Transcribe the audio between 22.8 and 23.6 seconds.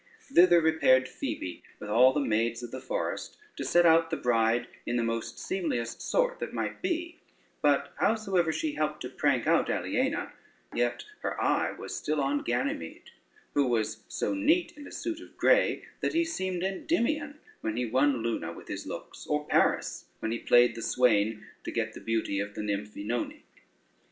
Oenone.